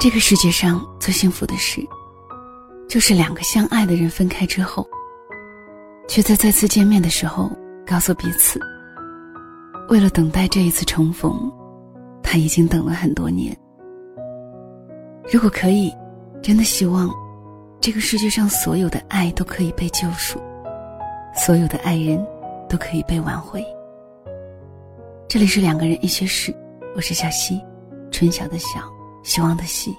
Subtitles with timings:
[0.00, 1.86] 这个世界上最幸福的事，
[2.88, 4.88] 就是两个相爱的人分开之后，
[6.08, 7.52] 却在再次见面的时候
[7.86, 8.58] 告诉彼此，
[9.90, 11.52] 为了等待这一次重逢，
[12.22, 13.54] 他已经等了很多年。
[15.30, 15.92] 如果可以，
[16.40, 17.10] 真的希望
[17.78, 20.40] 这个世界上所有的爱都可以被救赎，
[21.36, 22.26] 所有的爱人
[22.70, 23.62] 都可以被挽回。
[25.28, 26.56] 这里是两个人一些事，
[26.96, 27.60] 我是小溪，
[28.10, 28.80] 春晓的晓。
[29.22, 29.96] 希望的希。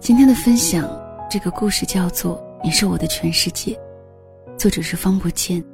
[0.00, 0.88] 今天的分享，
[1.30, 3.72] 这个故事叫做《你是我的全世界》，
[4.58, 5.64] 作者是方不见，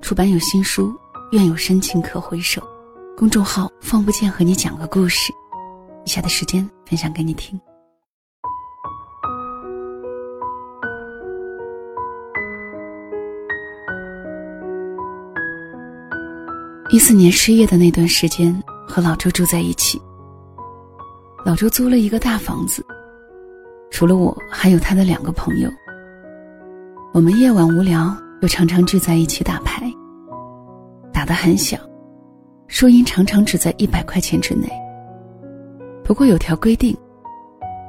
[0.00, 0.94] 出版有新书，
[1.32, 2.62] 愿有深情可回首，
[3.16, 5.32] 公众号方不见和你讲个故事。
[6.04, 7.60] 以下的时间分享给你听。
[16.92, 20.00] 一四年失业的那段时间，和老周住在一起。
[21.42, 22.84] 老周租了一个大房子，
[23.90, 25.70] 除了我，还有他的两个朋友。
[27.14, 29.90] 我们夜晚无聊，又常常聚在一起打牌，
[31.12, 31.78] 打得很小，
[32.68, 34.68] 输赢常常只在一百块钱之内。
[36.04, 36.94] 不过有条规定，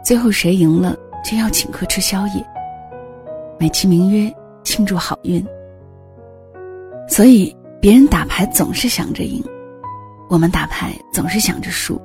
[0.04, 0.96] 最后谁赢了
[1.30, 2.46] 就要请客吃宵夜，
[3.60, 5.46] 美其名曰庆祝好运。
[7.08, 9.44] 所以别人打牌总是想着赢，
[10.30, 12.02] 我们打牌总是想着输。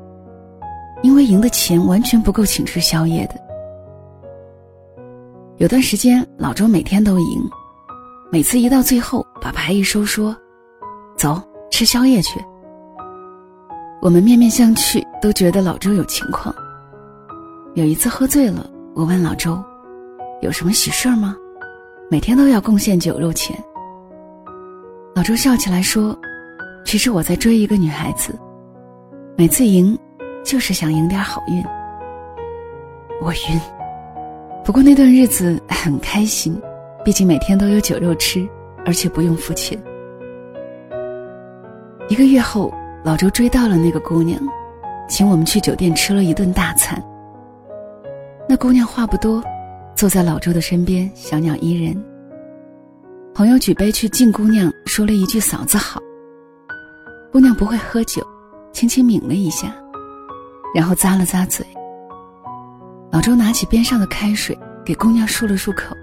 [1.03, 3.35] 因为赢的钱完全不够请吃宵夜的。
[5.59, 7.43] 有段时间，老周每天都赢，
[8.31, 10.37] 每次一到最后，把牌一收，说
[11.17, 12.39] ：“走，吃宵夜去。”
[14.03, 16.55] 我们面面相觑，都觉得老周有情况。
[17.75, 19.63] 有一次喝醉了，我问老周
[20.43, 21.35] ：“有什么喜事儿吗？
[22.11, 23.57] 每天都要贡献酒肉钱。”
[25.17, 26.15] 老周笑起来说
[26.85, 28.39] ：“其实我在追一个女孩子，
[29.37, 29.99] 每次赢。”
[30.47, 31.63] 就是想赢点好运。
[33.21, 33.61] 我晕，
[34.65, 36.57] 不过那段日子 很开心，
[37.05, 38.49] 毕竟每天都有酒肉吃，
[38.85, 39.77] 而且不用付钱。
[42.09, 42.73] 一个月后，
[43.05, 44.41] 老周追到了那个姑娘，
[45.09, 47.03] 请我们去酒店吃了一顿大餐。
[48.49, 49.43] 那姑娘话不多，
[49.97, 52.01] 坐在老周的身边，小鸟依人。
[53.35, 56.01] 朋友举杯去敬姑娘，说了一句“嫂子好”。
[57.33, 58.25] 姑娘不会喝酒，
[58.73, 59.75] 轻轻抿了一下。
[60.75, 61.67] 然后咂了咂嘴。
[63.11, 65.97] 老周拿起边上的开水给姑娘漱了漱口。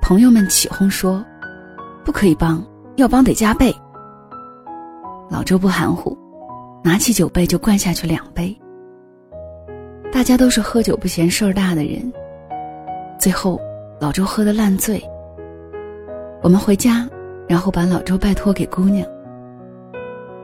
[0.00, 1.24] 朋友们起哄说
[2.04, 2.64] ：“不可以帮，
[2.96, 3.74] 要帮得加倍。”
[5.30, 6.16] 老周不含糊，
[6.82, 8.56] 拿起酒杯就灌下去两杯。
[10.12, 12.12] 大家都是喝酒不嫌事儿大的人。
[13.18, 13.60] 最后，
[13.98, 15.02] 老周喝得烂醉。
[16.42, 17.08] 我们回家，
[17.48, 19.04] 然后把老周拜托给姑娘。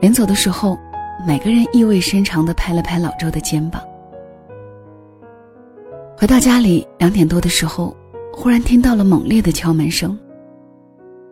[0.01, 0.77] 临走的时候。
[1.25, 3.81] 每个人意味深长的拍了拍老周的肩膀。
[6.17, 7.95] 回到家里，两点多的时候，
[8.33, 10.17] 忽然听到了猛烈的敲门声。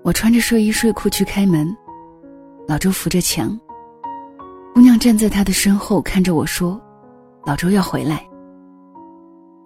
[0.04, 1.76] 我穿着睡衣睡裤去开门，
[2.68, 3.60] 老周扶着墙，
[4.76, 6.80] 姑娘站在他的身后看着我说
[7.46, 8.24] ：“老周要回来。”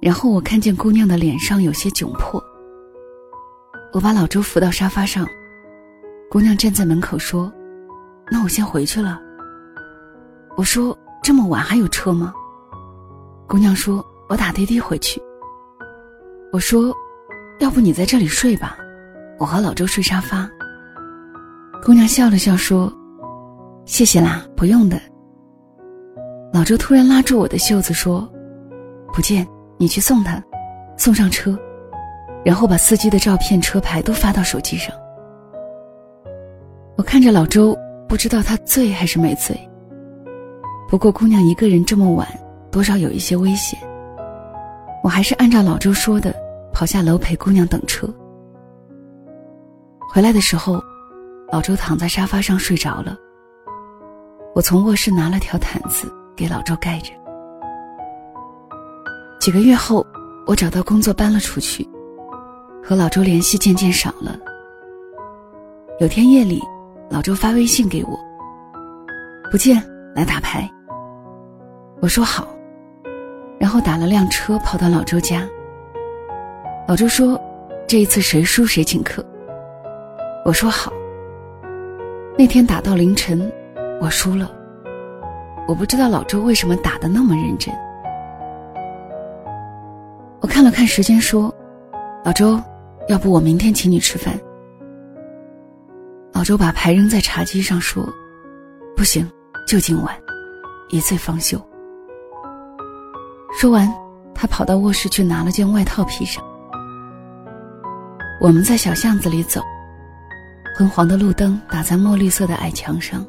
[0.01, 2.41] 然后我看见姑娘的脸上有些窘迫。
[3.91, 5.28] 我把老周扶到沙发上，
[6.29, 7.51] 姑娘站在门口说
[8.31, 9.22] ：“那我先回去了。”
[10.56, 12.34] 我说：“这么晚还有车吗？”
[13.50, 15.22] 姑娘说：“我打滴滴回去。”
[16.53, 16.94] 我说
[17.59, 18.78] ：“要不你在这里睡吧，
[19.40, 20.50] 我和老周睡沙发。”
[21.84, 22.94] 姑娘笑了笑说
[23.86, 25.00] ：“谢谢啦，不用的。”
[26.53, 28.30] 老周突然拉住我的袖子说
[29.12, 29.47] ：“不见，
[29.78, 30.41] 你去送他，
[30.97, 31.58] 送上车，
[32.46, 34.96] 然后把司机的照片、车牌都发到手机上。”
[36.96, 37.75] 我看着老周，
[38.08, 39.59] 不知道他醉还是没醉。
[40.94, 42.28] 不过姑娘一个人这么晚，
[42.70, 43.80] 多少有一些危险。
[45.04, 46.31] 我还是按照老周说的，
[46.72, 48.08] 跑下楼陪姑娘等车。
[50.14, 50.79] 回来的时候，
[51.52, 53.17] 老周躺在沙发上睡着了。
[54.53, 57.12] 我从卧室拿了条毯子给老周盖着。
[59.40, 60.06] 几个月后，
[60.46, 61.90] 我找到工作搬了出去，
[62.84, 64.38] 和老周联系渐渐少了。
[66.00, 66.62] 有天夜里，
[67.09, 68.16] 老周发微信给我
[69.50, 69.84] ：“不见，
[70.14, 70.70] 来打牌。”
[72.03, 72.50] 我说好，
[73.58, 75.47] 然后打了辆车跑到老周家。
[76.85, 77.41] 老周说
[77.88, 79.26] ：“这一次谁输谁请客。”
[80.44, 80.91] 我说好。
[82.38, 83.50] 那天打到凌晨，
[84.02, 84.52] 我输了。
[85.66, 87.73] 我不知道老周为什么打的那么认真。
[90.41, 91.55] 我看了看时间，说
[92.26, 92.61] ：“老周，
[93.08, 94.38] 要不我明天请你吃饭。”
[96.35, 98.05] 老周把牌扔在茶几上，说
[98.94, 99.26] ：“不行，
[99.66, 100.14] 就今晚，
[100.90, 101.58] 一醉方休。”
[103.64, 103.90] 说完，
[104.36, 106.44] 他跑到卧室去拿了件外套披上。
[108.42, 109.62] 我们在小巷子里走，
[110.78, 113.26] 昏黄的路灯打在墨绿色的矮墙上，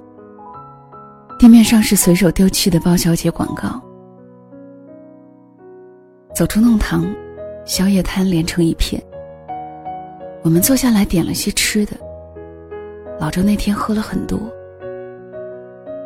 [1.39, 3.81] 地面上是随手丢弃的包小姐广告。
[6.35, 7.07] 走出弄堂，
[7.65, 9.01] 宵夜摊连成一片。
[10.43, 11.93] 我们坐下来点了些吃的。
[13.21, 14.41] 老周那天喝了很多，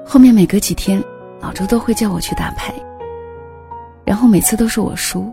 [0.05, 1.03] 后面每隔几天，
[1.41, 2.75] 老周都会叫我去打牌，
[4.09, 5.31] 然后每次都是我输。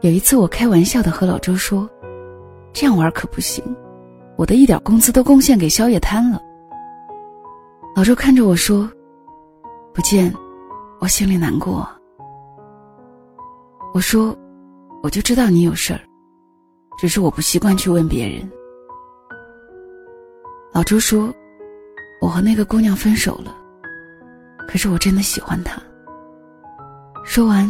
[0.00, 1.86] 有一次，我开玩笑的和老周说。
[2.72, 3.62] 这样玩可不行，
[4.36, 6.40] 我的一点工资都贡献给宵夜摊了。
[7.94, 8.88] 老周看着我说
[9.92, 10.34] ：“不见，
[10.98, 11.86] 我心里难过。”
[13.92, 14.36] 我说
[15.02, 16.00] ：“我就知道你有事儿，
[16.98, 18.50] 只是我不习惯去问别人。”
[20.72, 21.32] 老周说
[22.20, 23.54] ：“我和那个姑娘分手了，
[24.68, 25.80] 可是我真的喜欢她。”
[27.26, 27.68] 说完，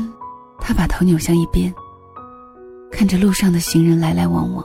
[0.60, 1.74] 他把头扭向一边，
[2.92, 4.64] 看着路上的行人来来往往。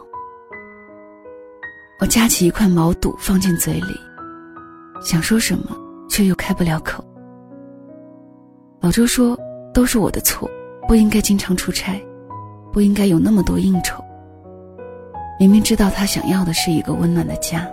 [2.00, 4.00] 我夹起一块毛肚放进嘴里，
[5.02, 5.76] 想说什么，
[6.10, 7.04] 却又开不了口。
[8.82, 9.36] 老周说
[9.74, 10.48] ：“都是我的错，
[10.88, 12.00] 不应该经常出差，
[12.72, 14.04] 不应该有那么多应酬。
[15.40, 17.68] 明明知道他想要的是一个温暖的家，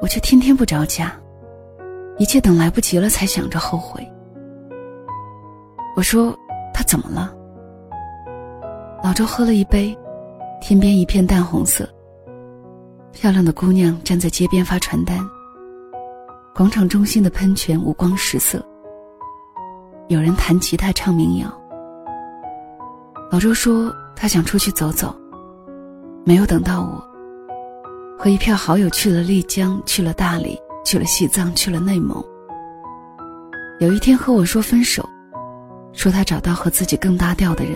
[0.00, 1.12] 我却天天不着家，
[2.18, 4.08] 一切等来不及了才想着后悔。”
[5.96, 6.36] 我说
[6.74, 7.32] ：“他怎么了？”
[9.02, 9.96] 老周喝了一杯，
[10.60, 11.88] 天边一片淡红色。
[13.12, 15.18] 漂亮的姑娘站在街边发传单。
[16.54, 18.64] 广场中心的喷泉五光十色。
[20.08, 21.48] 有人弹吉他唱民谣。
[23.30, 25.14] 老周说他想出去走走，
[26.24, 27.02] 没有等到我。
[28.18, 32.22] 和一票好友去了丽江，去了大理，去了西藏，去了内蒙。
[33.80, 35.08] 有一天和我说分手，
[35.94, 37.74] 说他找到和自己更搭调的人。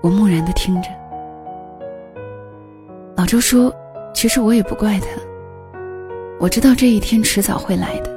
[0.00, 0.88] 我木然的听着。
[3.16, 3.72] 老周说
[4.14, 5.06] ：“其实我也不怪他。
[6.40, 8.10] 我知道这一天迟早会来的。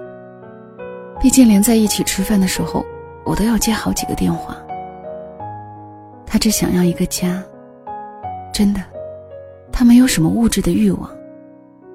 [1.19, 2.85] 毕竟连在一起吃饭的时候，
[3.25, 4.57] 我都要接好几个电话。
[6.25, 7.43] 他只想要一个家，
[8.53, 8.81] 真的，
[9.71, 11.09] 他没有什么物质的欲望，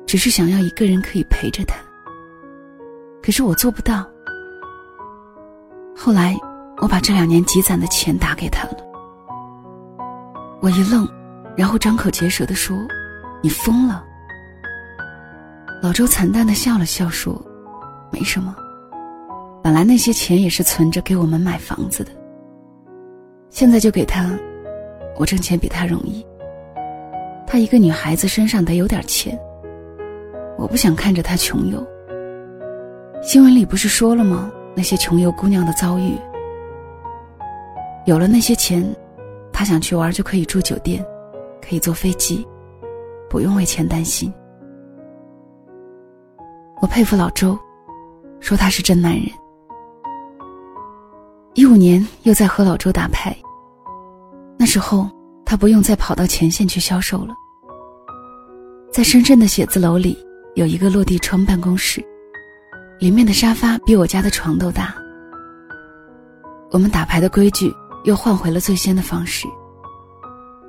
[0.07, 1.77] 只是想要一个人可以陪着他。
[3.23, 4.07] 可是我做不到。
[5.99, 6.37] 后来，
[6.81, 8.77] 我把这两年积攒的钱打给他了。
[10.61, 11.07] 我一愣，
[11.57, 12.77] 然后张口结舌的说。”
[13.41, 14.05] 你疯了！
[15.81, 17.41] 老周惨淡的笑了笑，说
[18.11, 18.53] ：“没什么。
[19.63, 22.11] 本来那些钱也是存着给我们买房子的。
[23.49, 24.37] 现在就给他，
[25.17, 26.27] 我挣钱比他容易。
[27.47, 29.39] 他一个女孩子身上得有点钱，
[30.57, 31.87] 我不想看着他穷游。
[33.23, 34.51] 新闻里不是说了吗？
[34.79, 36.17] 那些穷游姑娘的遭遇。
[38.07, 38.89] 有了那些钱，
[39.53, 41.05] 他想去玩就可以住酒店，
[41.61, 42.47] 可以坐飞机。”
[43.29, 44.33] 不用为钱担心。
[46.81, 47.59] 我佩服老周，
[48.41, 49.27] 说他是真男人。
[51.53, 53.37] 一五年又在和老周打牌，
[54.57, 55.11] 那时候
[55.45, 57.35] 他不用再跑到前线去销售了。
[58.91, 60.17] 在深圳的写字楼里
[60.55, 62.03] 有一个落地窗办公室，
[62.99, 64.93] 里面的沙发比我家的床都大。
[66.71, 67.73] 我们打牌的规矩
[68.05, 69.47] 又换回了最先的方式，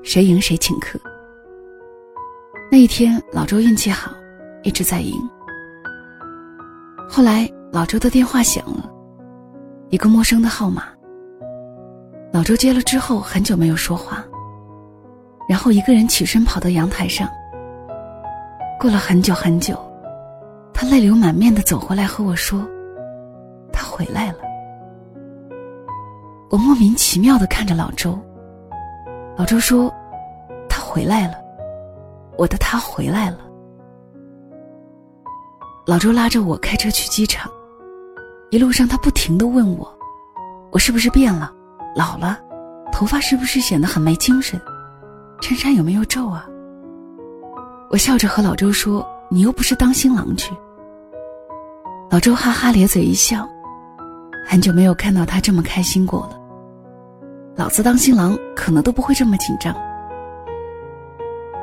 [0.03, 0.99] 谁赢谁请客。
[2.71, 4.11] 那一天，老周运气好，
[4.61, 5.15] 一直在赢。
[7.09, 8.87] 后来，老周的电话响了，
[9.89, 10.83] 一个陌生的号码。
[12.31, 14.23] 老周接了之后，很久没有说话，
[15.49, 17.27] 然后一个人起身跑到阳台上。
[18.79, 19.75] 过了很久很久，
[20.81, 22.65] 他泪流满面的走回来和我说
[23.69, 24.37] ：“他回来了。”
[26.49, 28.17] 我莫名其妙的看着老周。
[29.37, 29.93] 老周说
[30.69, 31.33] ：“他回来了。”
[32.39, 33.39] 我的他回来了。
[35.85, 37.51] 老周拉着我开车去机场，
[38.49, 39.93] 一路上他不停的问我
[40.71, 41.51] ：“我是不是变了？
[41.93, 42.39] 老了？
[42.89, 44.57] 头发是不是显得很没精神？
[45.41, 46.47] 衬衫有没有皱啊？”
[47.91, 50.55] 我笑着和老周说：“你又不是当新郎去。”
[52.09, 53.47] 老周哈哈咧嘴一笑，
[54.47, 56.39] 很久没有看到他这么开心过了。
[57.55, 59.75] 老子当新郎可能都不会这么紧张。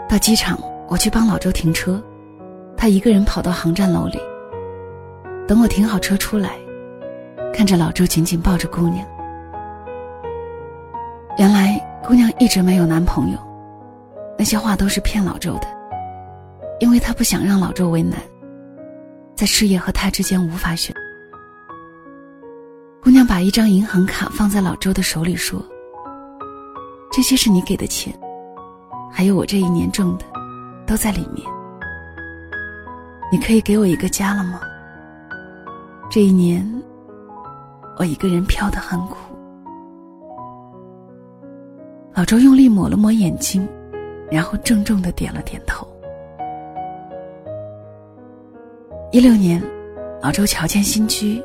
[0.09, 2.01] 到机场，我去帮老周停车，
[2.77, 4.21] 他一个人跑到航站楼里。
[5.49, 6.53] 等我停好车出来，
[7.53, 9.05] 看着老周紧紧抱着姑娘。
[11.39, 13.39] 原来姑娘一直没有男朋友，
[14.39, 15.67] 那些话都是骗老周的，
[16.79, 18.17] 因为他不想让老周为难，
[19.37, 20.97] 在事业和他之间无法选。
[23.03, 25.63] 姑娘把一张银行卡放在老周的手里，说
[27.13, 28.19] ：“这些是你给的钱，
[29.13, 30.25] 还有我这一年挣的，
[30.87, 31.47] 都在里面。
[33.31, 34.61] 你可以给我一个家了吗？
[36.11, 36.67] 这一年，
[37.99, 39.17] 我一个人飘得很苦。”
[42.15, 43.69] 老周用力抹了抹眼睛，
[44.31, 45.87] 然后郑重的点了点头。
[49.17, 49.63] 一六年，
[50.21, 51.43] 老周乔迁新居，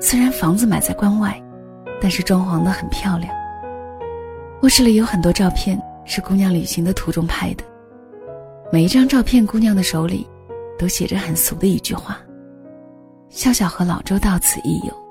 [0.00, 1.38] 虽然房子买在关外，
[2.00, 3.30] 但是装潢的很漂亮。
[4.62, 7.64] 卧室里有很多照片，是姑娘旅行的途中拍的。
[8.72, 10.26] 每一张照片，姑娘的手里
[10.78, 12.18] 都写着很俗的一句话
[13.28, 15.02] ：“笑笑和老周到此一游。”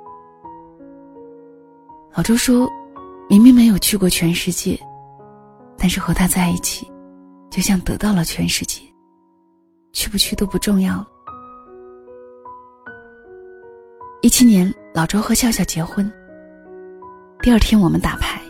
[2.18, 2.68] 老周说
[3.30, 4.76] ：“明明没有去过全世界。”
[5.78, 6.92] 但是和他在一起，
[7.52, 8.82] 就像得到了全世界。
[9.94, 11.08] 去不去都不重要了。
[14.22, 16.12] 一七年，老周和笑笑结婚。
[17.42, 18.42] 第二天我们打牌，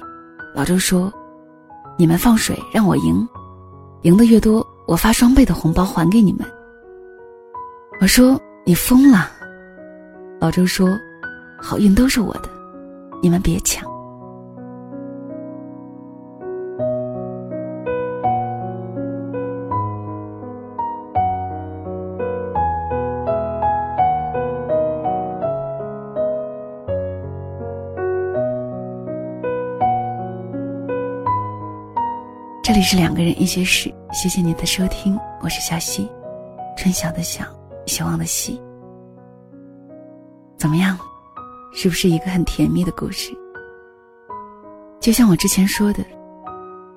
[0.55, 1.13] 老周说
[1.95, 3.27] ：“你们放水让我赢，
[4.01, 6.43] 赢的越多，我发双倍的红包还给你们。”
[8.01, 9.29] 我说：“你疯了。”
[10.41, 10.97] 老周说
[11.61, 12.49] ：“好运都是我的，
[13.21, 13.87] 你们别抢。”
[32.69, 36.07] 这里是两个人一些事，谢谢你的收听，我是小溪，
[36.77, 37.43] 春晓的晓，
[37.87, 38.61] 希望的希。
[40.55, 40.95] 怎么样，
[41.73, 43.31] 是不是一个很甜蜜的故事？
[44.99, 46.05] 就像我之前说的，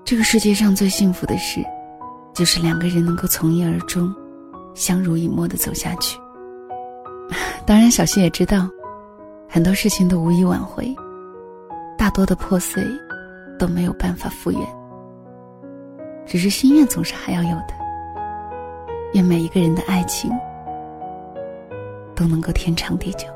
[0.04, 1.64] 这个世界上最幸福的事，
[2.34, 4.14] 就是两个人能够从一而终，
[4.74, 6.18] 相濡以沫的走下去。
[7.64, 8.68] 当然，小溪也知道，
[9.48, 10.94] 很多事情都无以挽回，
[11.96, 12.84] 大多的破碎，
[13.58, 14.81] 都没有办法复原。
[16.32, 17.74] 只是心愿总是还要有的。
[19.12, 20.30] 愿每一个人的爱情
[22.16, 23.26] 都能够天长地久。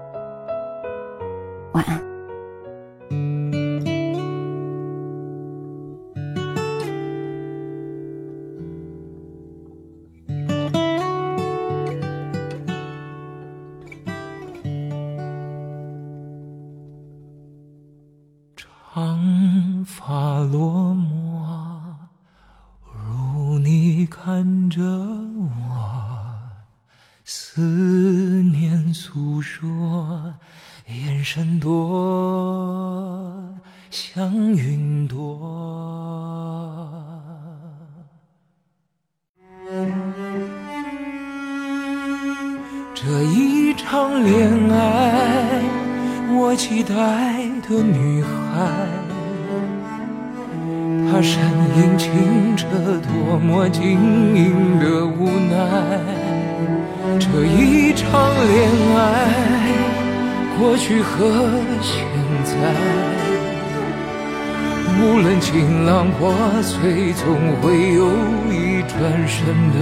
[1.74, 2.02] 晚安。
[18.56, 21.15] 长发落寞。
[46.56, 46.94] 期待
[47.68, 48.28] 的女孩。
[51.08, 51.38] 她身
[51.76, 52.66] 影清澈，
[53.02, 53.92] 多么晶
[54.34, 55.54] 莹的无奈。
[57.18, 58.10] 这一场
[58.46, 58.98] 恋爱，
[60.58, 61.50] 过去和
[61.82, 62.04] 现
[62.44, 62.52] 在，
[64.98, 67.26] 无论晴朗破碎，总
[67.60, 68.08] 会有
[68.50, 68.96] 一转
[69.28, 69.76] 身的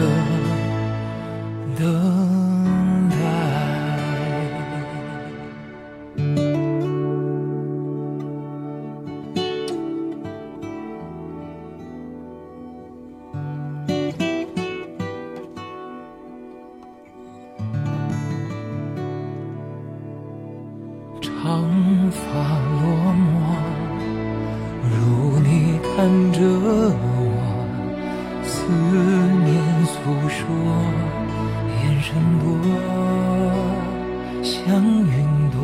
[34.66, 35.12] 像云
[35.50, 35.61] 朵。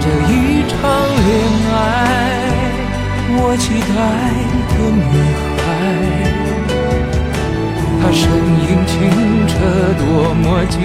[0.00, 0.32] 这一
[0.68, 0.72] 场
[1.24, 1.26] 恋
[1.72, 1.76] 爱，
[3.36, 3.96] 我期待
[4.68, 5.02] 的女
[5.64, 5.64] 孩。
[8.02, 8.20] 她身
[8.60, 8.92] 影清
[9.48, 9.54] 澈，
[9.98, 10.76] 多么晶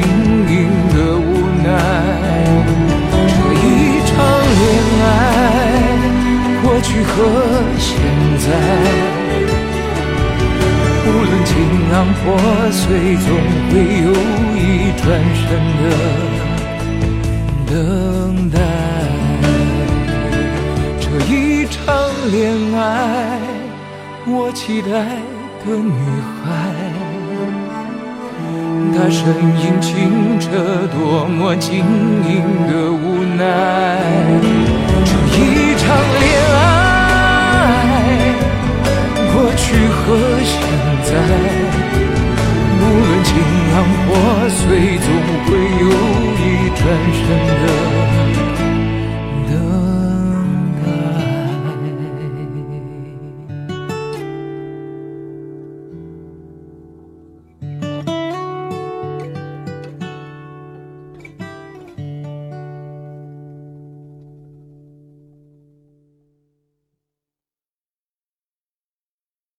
[0.47, 0.55] 莹
[0.95, 1.21] 的无
[1.61, 1.67] 奈。
[3.11, 3.67] 这一
[4.07, 4.09] 场
[4.55, 4.57] 恋
[5.03, 5.05] 爱，
[6.63, 7.11] 过去和
[7.77, 7.87] 现
[8.39, 8.47] 在，
[11.29, 11.53] 论情
[11.91, 12.19] 浪破
[12.71, 12.81] 碎，
[13.17, 13.27] 总
[13.69, 13.71] 会
[14.03, 14.09] 有
[14.55, 15.05] 一转
[15.36, 15.45] 身
[15.79, 15.81] 的
[17.67, 17.71] 等
[18.50, 18.57] 待。
[21.00, 21.33] 这一
[21.67, 21.77] 场
[22.31, 22.38] 恋
[22.75, 22.81] 爱，
[24.25, 24.89] 我期待
[25.63, 25.93] 的女
[26.43, 26.48] 孩。
[28.95, 29.21] 她身
[29.62, 30.50] 影清澈，
[30.98, 31.86] 多么晶
[32.25, 33.41] 莹的无奈。
[35.05, 35.86] 这一场
[36.19, 36.57] 恋爱，
[39.31, 39.98] 过去和
[41.03, 41.12] 在，
[42.79, 43.29] 无论晴
[43.74, 44.09] 朗破
[44.50, 44.98] 碎，